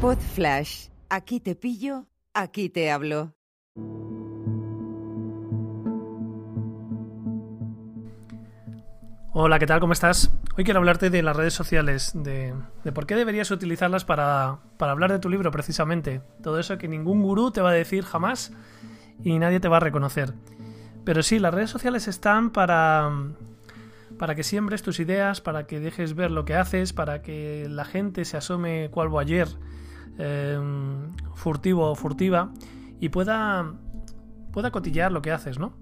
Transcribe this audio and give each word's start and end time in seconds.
Pod 0.00 0.16
Flash. 0.16 0.86
Aquí 1.10 1.40
te 1.40 1.54
pillo, 1.54 2.06
aquí 2.32 2.70
te 2.70 2.90
hablo. 2.90 3.34
Hola, 9.34 9.58
¿qué 9.58 9.66
tal? 9.66 9.78
¿Cómo 9.80 9.92
estás? 9.92 10.32
Hoy 10.56 10.64
quiero 10.64 10.78
hablarte 10.78 11.10
de 11.10 11.22
las 11.22 11.36
redes 11.36 11.52
sociales, 11.52 12.12
de, 12.14 12.54
de 12.82 12.92
por 12.92 13.06
qué 13.06 13.14
deberías 13.14 13.50
utilizarlas 13.50 14.06
para, 14.06 14.60
para, 14.78 14.92
hablar 14.92 15.12
de 15.12 15.18
tu 15.18 15.28
libro 15.28 15.50
precisamente. 15.50 16.22
Todo 16.42 16.58
eso 16.58 16.78
que 16.78 16.88
ningún 16.88 17.22
gurú 17.22 17.50
te 17.50 17.60
va 17.60 17.68
a 17.68 17.74
decir 17.74 18.02
jamás 18.02 18.54
y 19.22 19.38
nadie 19.38 19.60
te 19.60 19.68
va 19.68 19.76
a 19.76 19.80
reconocer. 19.80 20.32
Pero 21.04 21.22
sí, 21.22 21.38
las 21.38 21.52
redes 21.52 21.68
sociales 21.68 22.08
están 22.08 22.52
para, 22.52 23.10
para 24.18 24.34
que 24.34 24.44
siembres 24.44 24.82
tus 24.82 24.98
ideas, 24.98 25.42
para 25.42 25.66
que 25.66 25.78
dejes 25.78 26.14
ver 26.14 26.30
lo 26.30 26.46
que 26.46 26.54
haces, 26.54 26.94
para 26.94 27.20
que 27.20 27.66
la 27.68 27.84
gente 27.84 28.24
se 28.24 28.38
asome 28.38 28.88
cual 28.90 29.10
ayer 29.18 29.48
eh, 30.18 30.58
furtivo 31.34 31.90
o 31.90 31.94
furtiva 31.94 32.52
y 33.00 33.08
pueda, 33.08 33.74
pueda 34.52 34.70
cotillear 34.70 35.12
lo 35.12 35.22
que 35.22 35.32
haces, 35.32 35.58
¿no? 35.58 35.72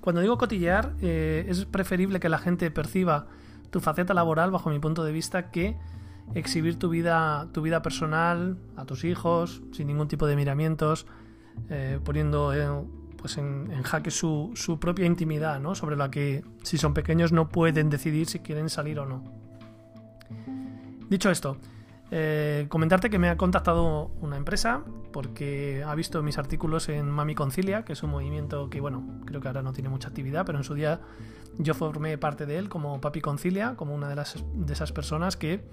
Cuando 0.00 0.20
digo 0.20 0.36
cotillear, 0.36 0.94
eh, 1.00 1.46
es 1.48 1.64
preferible 1.64 2.18
que 2.18 2.28
la 2.28 2.38
gente 2.38 2.70
perciba 2.70 3.26
tu 3.70 3.80
faceta 3.80 4.14
laboral, 4.14 4.50
bajo 4.50 4.68
mi 4.70 4.78
punto 4.78 5.04
de 5.04 5.12
vista, 5.12 5.50
que 5.50 5.76
exhibir 6.34 6.78
tu 6.78 6.88
vida, 6.88 7.48
tu 7.52 7.62
vida 7.62 7.82
personal 7.82 8.58
a 8.76 8.84
tus 8.84 9.04
hijos, 9.04 9.62
sin 9.72 9.86
ningún 9.86 10.08
tipo 10.08 10.26
de 10.26 10.36
miramientos, 10.36 11.06
eh, 11.70 12.00
poniendo 12.04 12.52
pues 13.16 13.38
en, 13.38 13.70
en 13.70 13.82
jaque 13.82 14.10
su, 14.10 14.50
su, 14.54 14.80
propia 14.80 15.06
intimidad, 15.06 15.60
¿no? 15.60 15.76
Sobre 15.76 15.96
la 15.96 16.10
que, 16.10 16.44
si 16.62 16.78
son 16.78 16.94
pequeños, 16.94 17.30
no 17.30 17.48
pueden 17.48 17.88
decidir 17.88 18.26
si 18.26 18.40
quieren 18.40 18.68
salir 18.68 18.98
o 18.98 19.06
no. 19.06 19.22
Dicho 21.08 21.30
esto, 21.30 21.58
eh, 22.12 22.66
comentarte 22.68 23.10
que 23.10 23.18
me 23.18 23.28
ha 23.28 23.36
contactado 23.36 24.12
una 24.20 24.36
empresa 24.36 24.84
porque 25.12 25.82
ha 25.84 25.94
visto 25.94 26.22
mis 26.22 26.38
artículos 26.38 26.88
en 26.88 27.10
Mami 27.10 27.34
Concilia, 27.34 27.84
que 27.84 27.94
es 27.94 28.02
un 28.04 28.10
movimiento 28.10 28.70
que, 28.70 28.80
bueno, 28.80 29.20
creo 29.24 29.40
que 29.40 29.48
ahora 29.48 29.62
no 29.62 29.72
tiene 29.72 29.88
mucha 29.88 30.08
actividad, 30.08 30.46
pero 30.46 30.58
en 30.58 30.64
su 30.64 30.74
día 30.74 31.00
yo 31.58 31.74
formé 31.74 32.18
parte 32.18 32.46
de 32.46 32.58
él 32.58 32.68
como 32.68 33.00
Papi 33.00 33.20
Concilia, 33.20 33.74
como 33.76 33.94
una 33.94 34.08
de, 34.08 34.14
las, 34.14 34.44
de 34.54 34.72
esas 34.72 34.92
personas 34.92 35.36
que 35.36 35.64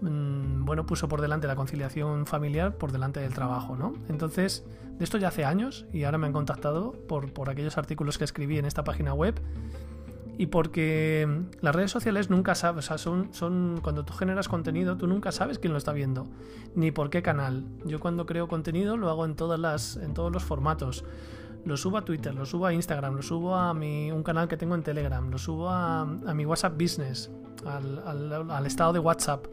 Mm, 0.00 0.64
bueno, 0.64 0.86
puso 0.86 1.08
por 1.08 1.20
delante 1.20 1.46
la 1.46 1.56
conciliación 1.56 2.26
familiar 2.26 2.76
por 2.76 2.90
delante 2.90 3.20
del 3.20 3.34
trabajo, 3.34 3.76
¿no? 3.76 3.94
Entonces, 4.08 4.64
de 4.98 5.04
esto 5.04 5.18
ya 5.18 5.28
hace 5.28 5.44
años 5.44 5.86
y 5.92 6.04
ahora 6.04 6.18
me 6.18 6.26
han 6.26 6.32
contactado 6.32 6.92
por, 6.92 7.32
por 7.32 7.50
aquellos 7.50 7.76
artículos 7.76 8.16
que 8.16 8.24
escribí 8.24 8.58
en 8.58 8.64
esta 8.64 8.82
página 8.82 9.12
web 9.12 9.40
y 10.40 10.46
porque 10.46 11.28
las 11.60 11.74
redes 11.74 11.90
sociales 11.90 12.30
nunca 12.30 12.54
sabes, 12.54 12.86
o 12.86 12.88
sea, 12.88 12.96
son, 12.96 13.28
son 13.34 13.80
cuando 13.82 14.06
tú 14.06 14.14
generas 14.14 14.48
contenido, 14.48 14.96
tú 14.96 15.06
nunca 15.06 15.32
sabes 15.32 15.58
quién 15.58 15.74
lo 15.74 15.78
está 15.78 15.92
viendo, 15.92 16.28
ni 16.74 16.90
por 16.90 17.10
qué 17.10 17.20
canal. 17.20 17.66
Yo 17.84 18.00
cuando 18.00 18.24
creo 18.24 18.48
contenido 18.48 18.96
lo 18.96 19.10
hago 19.10 19.26
en 19.26 19.34
todas 19.34 19.60
las, 19.60 19.96
en 19.98 20.14
todos 20.14 20.32
los 20.32 20.42
formatos. 20.42 21.04
Lo 21.66 21.76
subo 21.76 21.98
a 21.98 22.06
Twitter, 22.06 22.34
lo 22.34 22.46
subo 22.46 22.64
a 22.64 22.72
Instagram, 22.72 23.16
lo 23.16 23.22
subo 23.22 23.54
a 23.54 23.74
mi, 23.74 24.10
un 24.12 24.22
canal 24.22 24.48
que 24.48 24.56
tengo 24.56 24.74
en 24.74 24.82
Telegram, 24.82 25.28
lo 25.30 25.36
subo 25.36 25.68
a, 25.68 26.00
a 26.00 26.32
mi 26.32 26.46
WhatsApp 26.46 26.72
Business, 26.72 27.30
al, 27.66 27.98
al, 27.98 28.50
al 28.50 28.66
estado 28.66 28.94
de 28.94 28.98
WhatsApp 28.98 29.44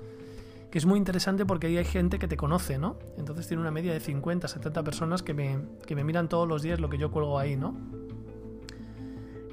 que 0.71 0.77
es 0.77 0.85
muy 0.85 0.97
interesante 0.97 1.45
porque 1.45 1.67
ahí 1.67 1.77
hay 1.77 1.85
gente 1.85 2.17
que 2.17 2.29
te 2.29 2.37
conoce, 2.37 2.77
¿no? 2.77 2.97
Entonces 3.17 3.45
tiene 3.47 3.61
una 3.61 3.71
media 3.71 3.91
de 3.91 3.99
50, 3.99 4.47
70 4.47 4.83
personas 4.83 5.21
que 5.21 5.33
me, 5.33 5.59
que 5.85 5.95
me 5.95 6.05
miran 6.05 6.29
todos 6.29 6.47
los 6.47 6.61
días 6.61 6.79
lo 6.79 6.89
que 6.89 6.97
yo 6.97 7.11
cuelgo 7.11 7.39
ahí, 7.39 7.57
¿no? 7.57 7.75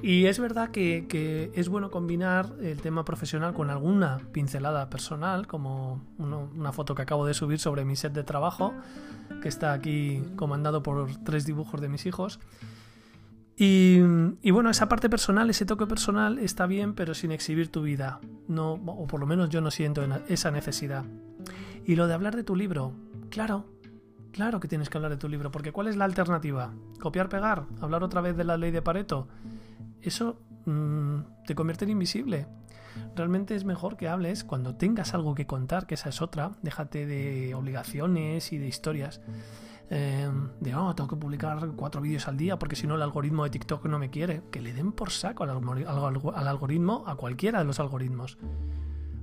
Y 0.01 0.25
es 0.27 0.39
verdad 0.39 0.69
que, 0.69 1.51
es 1.55 1.69
bueno 1.69 1.89
combinar 1.89 2.53
el 2.61 2.81
tema 2.81 3.05
profesional 3.05 3.53
con 3.53 3.69
alguna 3.69 4.19
pincelada 4.31 4.89
personal, 4.89 5.47
como 5.47 6.01
una 6.17 6.71
foto 6.71 6.95
que 6.95 7.01
acabo 7.01 7.25
de 7.25 7.33
subir 7.33 7.59
sobre 7.59 7.85
mi 7.85 7.95
set 7.95 8.13
de 8.13 8.23
trabajo, 8.23 8.73
que 9.41 9.47
está 9.47 9.73
aquí 9.73 10.21
comandado 10.35 10.83
por 10.83 11.07
tres 11.23 11.45
dibujos 11.45 11.81
de 11.81 11.89
mis 11.89 12.05
hijos. 12.05 12.39
Y, 13.57 13.99
y, 14.41 14.51
bueno, 14.51 14.69
esa 14.69 14.89
parte 14.89 15.09
personal, 15.09 15.49
ese 15.49 15.65
toque 15.65 15.87
personal 15.87 16.39
está 16.39 16.65
bien, 16.65 16.93
pero 16.93 17.13
sin 17.13 17.31
exhibir 17.31 17.71
tu 17.71 17.83
vida. 17.83 18.19
No, 18.47 18.73
o 18.73 19.07
por 19.07 19.19
lo 19.19 19.25
menos 19.25 19.49
yo 19.49 19.61
no 19.61 19.71
siento 19.71 20.03
esa 20.27 20.51
necesidad. 20.51 21.05
Y 21.85 21.95
lo 21.95 22.07
de 22.07 22.13
hablar 22.13 22.35
de 22.35 22.43
tu 22.43 22.55
libro, 22.55 22.91
claro, 23.29 23.65
claro 24.31 24.59
que 24.59 24.67
tienes 24.67 24.89
que 24.89 24.97
hablar 24.97 25.11
de 25.11 25.17
tu 25.17 25.29
libro, 25.29 25.51
porque 25.51 25.71
¿cuál 25.71 25.87
es 25.87 25.95
la 25.95 26.05
alternativa? 26.05 26.73
¿Copiar, 26.99 27.29
pegar? 27.29 27.65
¿Hablar 27.79 28.03
otra 28.03 28.21
vez 28.21 28.35
de 28.35 28.43
la 28.43 28.57
ley 28.57 28.71
de 28.71 28.81
Pareto? 28.81 29.27
Eso 30.05 30.39
mmm, 30.65 31.19
te 31.45 31.55
convierte 31.55 31.85
en 31.85 31.91
invisible. 31.91 32.47
Realmente 33.15 33.55
es 33.55 33.65
mejor 33.65 33.97
que 33.97 34.07
hables 34.07 34.43
cuando 34.43 34.75
tengas 34.75 35.13
algo 35.13 35.35
que 35.35 35.45
contar, 35.45 35.85
que 35.85 35.95
esa 35.95 36.09
es 36.09 36.21
otra. 36.21 36.51
Déjate 36.61 37.05
de 37.05 37.53
obligaciones 37.55 38.53
y 38.53 38.57
de 38.57 38.67
historias 38.67 39.19
eh, 39.89 40.29
de, 40.61 40.75
oh, 40.75 40.95
tengo 40.95 41.09
que 41.09 41.15
publicar 41.15 41.71
cuatro 41.75 42.01
vídeos 42.01 42.27
al 42.27 42.37
día 42.37 42.57
porque 42.57 42.75
si 42.75 42.87
no 42.87 42.95
el 42.95 43.01
algoritmo 43.01 43.43
de 43.43 43.49
TikTok 43.49 43.85
no 43.87 43.99
me 43.99 44.09
quiere. 44.09 44.43
Que 44.51 44.61
le 44.61 44.73
den 44.73 44.91
por 44.93 45.11
saco 45.11 45.43
al, 45.43 45.49
al, 45.49 46.21
al 46.35 46.47
algoritmo, 46.47 47.03
a 47.05 47.15
cualquiera 47.15 47.59
de 47.59 47.65
los 47.65 47.79
algoritmos. 47.79 48.37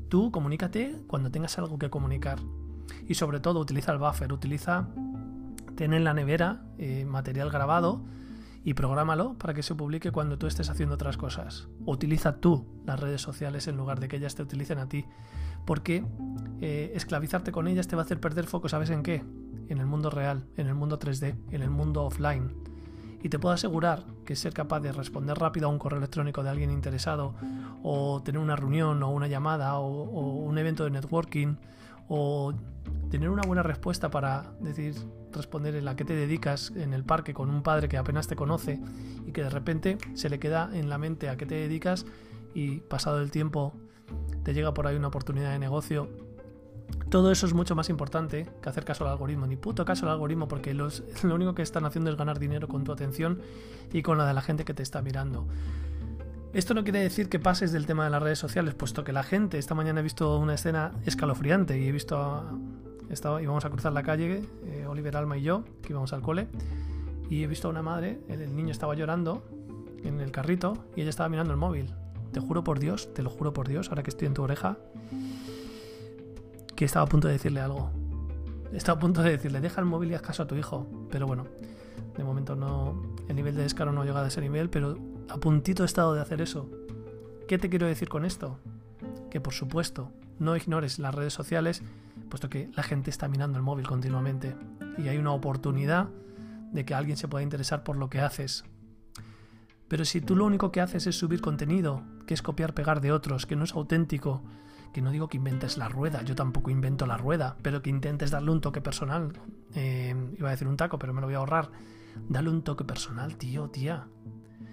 Tú 0.09 0.31
comunícate 0.31 1.03
cuando 1.07 1.31
tengas 1.31 1.57
algo 1.59 1.79
que 1.79 1.89
comunicar. 1.89 2.41
Y 3.09 3.15
sobre 3.15 3.41
todo 3.41 3.61
utiliza 3.61 3.93
el 3.93 3.99
buffer, 3.99 4.33
utiliza, 4.33 4.89
ten 5.77 5.95
en 5.95 6.05
la 6.05 6.13
nevera 6.13 6.67
eh, 6.77 7.07
material 7.07 7.51
grabado 7.51 8.03
y 8.65 8.75
prográmalo 8.75 9.35
para 9.35 9.55
que 9.55 9.63
se 9.63 9.75
publique 9.75 10.13
cuando 10.13 10.39
tú 10.39 10.47
estés 10.47 10.71
haciendo 10.71 10.95
otras 10.95 11.17
cosas. 11.17 11.69
Utiliza 11.85 12.37
tú 12.37 12.67
las 12.87 13.01
redes 13.01 13.21
sociales 13.21 13.67
en 13.69 13.77
lugar 13.77 14.01
de 14.01 14.09
que 14.09 14.17
ellas 14.17 14.35
te 14.35 14.43
utilicen 14.43 14.79
a 14.79 14.89
ti. 14.89 15.05
Porque 15.65 16.05
eh, 16.61 16.93
esclavizarte 16.95 17.53
con 17.53 17.69
ellas 17.69 17.87
te 17.89 17.97
va 17.97 18.03
a 18.03 18.05
hacer 18.05 18.21
perder 18.21 18.47
foco, 18.47 18.69
¿sabes 18.69 18.91
en 18.91 19.03
qué? 19.03 19.23
en 19.73 19.79
el 19.79 19.87
mundo 19.87 20.11
real, 20.11 20.45
en 20.57 20.67
el 20.67 20.75
mundo 20.75 20.99
3D, 20.99 21.35
en 21.51 21.63
el 21.63 21.71
mundo 21.71 22.05
offline. 22.05 22.53
Y 23.23 23.29
te 23.29 23.39
puedo 23.39 23.55
asegurar 23.55 24.05
que 24.25 24.35
ser 24.37 24.53
capaz 24.53 24.81
de 24.81 24.93
responder 24.93 25.39
rápido 25.39 25.69
a 25.69 25.71
un 25.71 25.79
correo 25.79 25.99
electrónico 25.99 26.43
de 26.43 26.51
alguien 26.51 26.71
interesado, 26.71 27.35
o 27.83 28.21
tener 28.23 28.41
una 28.41 28.57
reunión, 28.57 29.03
o 29.03 29.11
una 29.11 29.29
llamada, 29.29 29.79
o, 29.79 29.87
o 29.87 30.37
un 30.45 30.59
evento 30.59 30.85
de 30.85 30.91
networking, 30.91 31.57
o 32.09 32.53
tener 33.13 33.29
una 33.29 33.43
buena 33.43 33.63
respuesta 33.63 34.11
para 34.11 34.55
decir, 34.61 34.95
responder 35.33 35.75
en 35.75 35.85
la 35.85 35.97
que 35.97 36.05
te 36.07 36.15
dedicas 36.15 36.73
en 36.75 36.95
el 36.95 37.05
parque 37.05 37.35
con 37.35 37.51
un 37.51 37.63
padre 37.63 37.87
que 37.87 37.99
apenas 37.99 38.27
te 38.27 38.37
conoce 38.37 38.81
y 39.27 39.33
que 39.33 39.43
de 39.43 39.51
repente 39.51 39.99
se 40.15 40.31
le 40.31 40.39
queda 40.39 40.71
en 40.73 40.89
la 40.89 40.97
mente 40.97 41.29
a 41.29 41.37
qué 41.37 41.45
te 41.45 41.55
dedicas 41.55 42.07
y 42.55 42.79
pasado 42.81 43.21
el 43.21 43.31
tiempo 43.31 43.75
te 44.45 44.55
llega 44.55 44.73
por 44.73 44.87
ahí 44.87 44.97
una 44.97 45.09
oportunidad 45.09 45.53
de 45.53 45.59
negocio 45.59 46.09
todo 47.11 47.31
eso 47.31 47.45
es 47.45 47.53
mucho 47.53 47.77
más 47.77 47.91
importante 47.91 48.49
que 48.63 48.69
hacer 48.71 48.87
caso 48.87 49.05
al 49.05 49.11
algoritmo. 49.11 49.47
Ni 49.47 49.57
puto 49.57 49.85
caso 49.85 50.07
al 50.07 50.13
algoritmo 50.13 50.49
porque 50.49 50.73
los, 50.73 51.03
lo 51.23 51.35
único 51.35 51.55
que 51.55 51.61
están 51.61 51.85
haciendo 51.85 52.11
es 52.11 52.17
ganar 52.17 52.39
dinero 52.39 52.69
con 52.69 52.85
tu 52.85 52.93
atención 52.93 53.43
y 53.93 54.01
con 54.01 54.17
la 54.17 54.27
de 54.27 54.33
la 54.33 54.41
gente 54.41 54.65
que 54.65 54.73
te 54.73 54.83
está 54.83 55.03
mirando. 55.03 55.47
Esto 56.55 56.73
no 56.73 56.85
quiere 56.85 57.01
decir 57.01 57.29
que 57.29 57.39
pases 57.39 57.73
del 57.73 57.85
tema 57.85 58.05
de 58.05 58.11
las 58.11 58.23
redes 58.23 58.39
sociales, 58.39 58.75
puesto 58.75 59.05
que 59.05 59.13
la 59.13 59.23
gente, 59.23 59.59
esta 59.59 59.75
mañana 59.75 60.01
he 60.01 60.03
visto 60.03 60.39
una 60.39 60.55
escena 60.55 60.93
escalofriante 61.05 61.79
y 61.79 61.89
he 61.89 61.93
visto, 61.93 62.17
a, 62.17 62.59
estaba, 63.15 63.43
íbamos 63.43 63.65
a 63.65 63.71
cruzar 63.71 63.93
la 63.93 64.03
calle, 64.03 64.43
eh, 64.65 64.87
Oliver 64.87 65.17
Alma 65.17 65.37
y 65.39 65.43
yo, 65.43 65.65
que 65.83 65.93
íbamos 65.93 66.13
al 66.13 66.23
cole, 66.23 66.49
y 67.31 67.43
he 67.43 67.47
visto 67.47 67.69
a 67.69 67.71
una 67.71 67.83
madre, 67.83 68.21
el, 68.29 68.41
el 68.41 68.55
niño 68.55 68.71
estaba 68.71 68.95
llorando 68.95 69.43
en 70.05 70.21
el 70.21 70.31
carrito 70.33 70.85
y 70.97 71.03
ella 71.03 71.11
estaba 71.11 71.29
mirando 71.29 71.53
el 71.53 71.59
móvil. 71.59 71.95
Te 72.33 72.41
juro 72.41 72.65
por 72.65 72.79
Dios, 72.79 73.13
te 73.15 73.23
lo 73.23 73.31
juro 73.31 73.53
por 73.53 73.69
Dios, 73.69 73.89
ahora 73.89 74.03
que 74.03 74.11
estoy 74.11 74.27
en 74.27 74.35
tu 74.35 74.43
oreja, 74.43 74.79
que 76.75 76.85
estaba 76.85 77.05
a 77.05 77.09
punto 77.09 77.29
de 77.29 77.35
decirle 77.35 77.61
algo. 77.61 77.91
Estaba 78.73 78.97
a 78.97 79.01
punto 79.01 79.23
de 79.23 79.31
decirle, 79.31 79.61
deja 79.61 79.81
el 79.81 79.87
móvil 79.87 80.11
y 80.11 80.15
haz 80.15 80.23
caso 80.23 80.43
a 80.43 80.47
tu 80.47 80.57
hijo. 80.57 80.87
Pero 81.11 81.27
bueno, 81.27 81.47
de 82.17 82.25
momento 82.25 82.57
no. 82.57 83.15
El 83.29 83.37
nivel 83.37 83.55
de 83.55 83.63
descaro 83.63 83.93
no 83.93 84.03
ha 84.03 84.05
llegado 84.05 84.25
a 84.25 84.29
ese 84.29 84.41
nivel, 84.41 84.71
pero 84.71 84.97
a 85.29 85.37
puntito 85.37 85.83
he 85.83 85.87
estado 85.87 86.15
de 86.15 86.23
hacer 86.23 86.41
eso. 86.41 86.69
¿Qué 87.47 87.59
te 87.59 87.69
quiero 87.69 87.87
decir 87.87 88.09
con 88.09 88.25
esto? 88.25 88.59
Que 89.31 89.41
por 89.41 89.53
supuesto, 89.53 90.11
no 90.39 90.57
ignores 90.57 90.99
las 90.99 91.15
redes 91.15 91.35
sociales, 91.35 91.83
puesto 92.33 92.49
que 92.49 92.71
la 92.73 92.83
gente 92.83 93.11
está 93.11 93.29
mirando 93.29 93.59
el 93.59 93.63
móvil 93.63 93.87
continuamente. 93.87 94.57
Y 94.97 95.09
hay 95.09 95.19
una 95.19 95.33
oportunidad 95.33 96.09
de 96.73 96.87
que 96.87 96.95
alguien 96.95 97.19
se 97.19 97.29
pueda 97.29 97.43
interesar 97.43 97.85
por 97.85 97.97
lo 97.97 98.09
que 98.09 98.21
haces. 98.21 98.65
Pero 99.87 100.07
si 100.07 100.23
tú 100.23 100.35
lo 100.35 100.47
único 100.47 100.73
que 100.73 100.81
haces 100.81 101.07
es 101.07 101.15
subir 101.15 101.43
contenido, 101.43 102.03
que 102.27 102.33
es 102.33 102.41
copiar 102.41 102.73
pegar 102.73 103.03
de 103.03 103.13
otros, 103.13 103.45
que 103.45 103.55
no 103.55 103.65
es 103.65 103.75
auténtico, 103.75 104.43
que 104.95 105.03
no 105.03 105.11
digo 105.11 105.29
que 105.29 105.37
inventes 105.37 105.77
la 105.77 105.91
rueda, 105.91 106.23
yo 106.23 106.35
tampoco 106.35 106.71
invento 106.71 107.05
la 107.05 107.19
rueda, 107.19 107.59
pero 107.61 107.83
que 107.83 107.91
intentes 107.91 108.31
darle 108.31 108.51
un 108.51 108.63
toque 108.63 108.81
personal. 108.81 109.39
Eh, 109.75 110.17
iba 110.39 110.49
a 110.49 110.53
decir 110.53 110.69
un 110.69 110.79
taco, 110.79 110.99
pero 110.99 111.13
me 111.13 111.21
lo 111.21 111.27
voy 111.27 111.35
a 111.35 111.39
ahorrar. 111.39 111.71
Dale 112.31 112.49
un 112.49 112.63
toque 112.63 112.85
personal, 112.85 113.37
tío, 113.37 113.69
tía. 113.69 114.09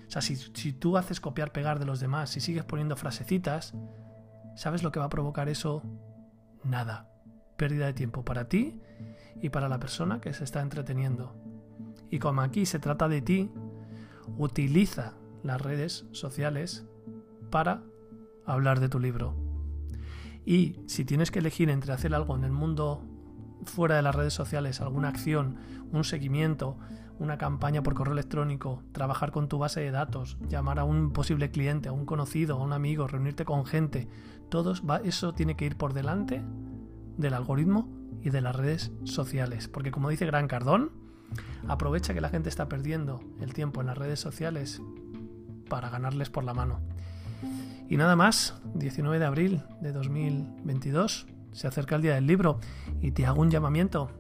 O 0.08 0.10
sea, 0.10 0.22
si, 0.22 0.38
si 0.38 0.72
tú 0.72 0.96
haces 0.96 1.20
copiar, 1.20 1.52
pegar 1.52 1.78
de 1.78 1.86
los 1.86 2.00
demás, 2.00 2.30
si 2.30 2.40
sigues 2.40 2.64
poniendo 2.64 2.96
frasecitas, 2.96 3.74
¿sabes 4.56 4.82
lo 4.82 4.94
que 4.94 5.00
va 5.00 5.08
a 5.08 5.10
provocar 5.10 5.50
eso? 5.50 5.84
Nada. 6.64 7.10
Pérdida 7.60 7.88
de 7.88 7.94
tiempo 7.94 8.24
para 8.24 8.48
ti 8.48 8.80
y 9.42 9.50
para 9.50 9.68
la 9.68 9.82
persona 9.82 10.22
que 10.22 10.34
se 10.34 10.46
está 10.46 10.62
entreteniendo. 10.62 11.36
Y 12.10 12.20
como 12.20 12.40
aquí 12.40 12.66
se 12.66 12.80
trata 12.80 13.10
de 13.10 13.22
ti, 13.22 13.52
utiliza 14.38 15.16
las 15.44 15.62
redes 15.62 16.06
sociales 16.14 16.86
para 17.50 17.84
hablar 18.46 18.80
de 18.80 18.88
tu 18.88 18.98
libro. 18.98 19.36
Y 20.46 20.78
si 20.88 21.04
tienes 21.04 21.32
que 21.32 21.40
elegir 21.40 21.70
entre 21.70 21.92
hacer 21.92 22.16
algo 22.16 22.34
en 22.38 22.46
el 22.46 22.54
mundo 22.54 23.04
fuera 23.66 23.98
de 23.98 24.04
las 24.04 24.16
redes 24.16 24.34
sociales, 24.34 24.80
alguna 24.80 25.10
acción, 25.10 25.58
un 25.92 26.06
seguimiento, 26.06 26.78
una 27.20 27.38
campaña 27.38 27.84
por 27.84 27.94
correo 27.94 28.14
electrónico, 28.14 28.84
trabajar 28.94 29.32
con 29.34 29.50
tu 29.50 29.58
base 29.58 29.82
de 29.82 29.92
datos, 29.92 30.38
llamar 30.48 30.80
a 30.80 30.86
un 30.86 31.12
posible 31.12 31.52
cliente, 31.52 31.90
a 31.90 31.92
un 31.92 32.06
conocido, 32.06 32.56
a 32.56 32.64
un 32.64 32.72
amigo, 32.72 33.06
reunirte 33.06 33.44
con 33.44 33.66
gente, 33.66 34.08
todo 34.48 34.76
eso 35.04 35.34
tiene 35.34 35.58
que 35.58 35.66
ir 35.66 35.76
por 35.76 35.92
delante 35.94 36.42
del 37.20 37.34
algoritmo 37.34 37.88
y 38.24 38.30
de 38.30 38.42
las 38.42 38.56
redes 38.56 38.92
sociales. 39.04 39.68
Porque 39.68 39.92
como 39.92 40.10
dice 40.10 40.26
Gran 40.26 40.48
Cardón, 40.48 40.92
aprovecha 41.68 42.14
que 42.14 42.22
la 42.22 42.30
gente 42.30 42.50
está 42.50 42.68
perdiendo 42.68 43.22
el 43.40 43.54
tiempo 43.54 43.82
en 43.82 43.88
las 43.88 43.98
redes 43.98 44.20
sociales 44.20 44.82
para 45.70 45.90
ganarles 45.90 46.30
por 46.30 46.44
la 46.44 46.54
mano. 46.54 46.80
Y 47.88 47.98
nada 47.98 48.16
más, 48.16 48.62
19 48.76 49.20
de 49.20 49.26
abril 49.26 49.64
de 49.82 49.92
2022, 49.92 51.28
se 51.52 51.68
acerca 51.68 51.96
el 51.96 52.02
día 52.02 52.16
del 52.16 52.28
libro 52.28 52.60
y 53.02 53.12
te 53.12 53.26
hago 53.26 53.42
un 53.42 53.52
llamamiento. 53.52 54.12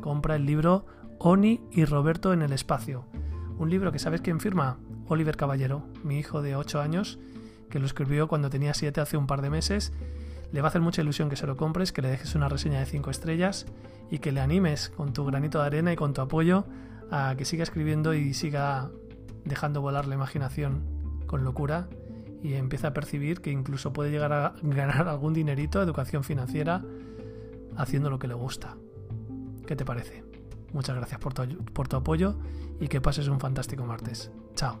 Compra 0.00 0.36
el 0.36 0.46
libro 0.46 0.86
Oni 1.18 1.60
y 1.72 1.84
Roberto 1.84 2.32
en 2.32 2.42
el 2.42 2.52
espacio. 2.52 3.04
Un 3.58 3.70
libro 3.70 3.90
que 3.92 3.98
sabes 3.98 4.20
quién 4.20 4.40
firma? 4.40 4.78
Oliver 5.08 5.36
Caballero, 5.36 5.86
mi 6.04 6.18
hijo 6.18 6.42
de 6.42 6.56
8 6.56 6.80
años, 6.80 7.18
que 7.70 7.78
lo 7.78 7.86
escribió 7.86 8.28
cuando 8.28 8.50
tenía 8.50 8.74
7 8.74 9.00
hace 9.00 9.16
un 9.16 9.26
par 9.26 9.42
de 9.42 9.50
meses. 9.50 9.92
Le 10.52 10.60
va 10.60 10.68
a 10.68 10.70
hacer 10.70 10.80
mucha 10.80 11.02
ilusión 11.02 11.28
que 11.28 11.36
se 11.36 11.46
lo 11.46 11.56
compres, 11.56 11.92
que 11.92 12.02
le 12.02 12.08
dejes 12.08 12.34
una 12.34 12.48
reseña 12.48 12.80
de 12.80 12.86
5 12.86 13.10
estrellas 13.10 13.66
y 14.10 14.18
que 14.18 14.32
le 14.32 14.40
animes 14.40 14.90
con 14.90 15.12
tu 15.12 15.24
granito 15.24 15.60
de 15.60 15.66
arena 15.66 15.92
y 15.92 15.96
con 15.96 16.12
tu 16.12 16.20
apoyo 16.20 16.64
a 17.10 17.34
que 17.36 17.44
siga 17.44 17.62
escribiendo 17.62 18.14
y 18.14 18.34
siga 18.34 18.90
dejando 19.44 19.80
volar 19.80 20.06
la 20.06 20.14
imaginación 20.14 20.82
con 21.26 21.44
locura 21.44 21.88
y 22.42 22.54
empiece 22.54 22.86
a 22.86 22.92
percibir 22.92 23.40
que 23.40 23.50
incluso 23.50 23.92
puede 23.92 24.10
llegar 24.10 24.32
a 24.32 24.54
ganar 24.62 25.08
algún 25.08 25.34
dinerito, 25.34 25.82
educación 25.82 26.24
financiera, 26.24 26.84
haciendo 27.76 28.10
lo 28.10 28.18
que 28.18 28.28
le 28.28 28.34
gusta. 28.34 28.76
¿Qué 29.66 29.76
te 29.76 29.84
parece? 29.84 30.24
Muchas 30.72 30.96
gracias 30.96 31.20
por 31.20 31.34
tu, 31.34 31.64
por 31.64 31.88
tu 31.88 31.96
apoyo 31.96 32.36
y 32.80 32.88
que 32.88 33.00
pases 33.00 33.28
un 33.28 33.40
fantástico 33.40 33.84
martes. 33.84 34.30
Chao. 34.54 34.80